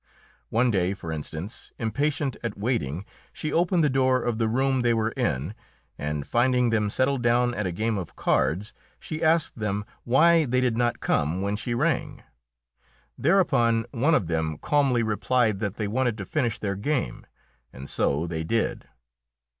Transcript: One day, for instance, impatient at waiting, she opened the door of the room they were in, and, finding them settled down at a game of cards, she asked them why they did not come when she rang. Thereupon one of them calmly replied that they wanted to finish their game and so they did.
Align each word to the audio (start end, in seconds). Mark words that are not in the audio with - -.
One 0.49 0.71
day, 0.71 0.95
for 0.95 1.11
instance, 1.11 1.73
impatient 1.77 2.35
at 2.43 2.57
waiting, 2.57 3.05
she 3.31 3.53
opened 3.53 3.83
the 3.83 3.87
door 3.87 4.19
of 4.19 4.39
the 4.39 4.47
room 4.47 4.81
they 4.81 4.95
were 4.95 5.11
in, 5.11 5.53
and, 5.95 6.25
finding 6.25 6.71
them 6.71 6.89
settled 6.89 7.21
down 7.21 7.53
at 7.53 7.67
a 7.67 7.71
game 7.71 7.99
of 7.99 8.15
cards, 8.15 8.73
she 8.99 9.21
asked 9.21 9.59
them 9.59 9.85
why 10.03 10.45
they 10.45 10.59
did 10.59 10.75
not 10.75 11.01
come 11.01 11.43
when 11.43 11.55
she 11.55 11.75
rang. 11.75 12.23
Thereupon 13.15 13.85
one 13.91 14.15
of 14.15 14.25
them 14.25 14.57
calmly 14.57 15.03
replied 15.03 15.59
that 15.59 15.75
they 15.75 15.87
wanted 15.87 16.17
to 16.17 16.25
finish 16.25 16.57
their 16.57 16.75
game 16.75 17.27
and 17.71 17.87
so 17.87 18.25
they 18.25 18.43
did. 18.43 18.87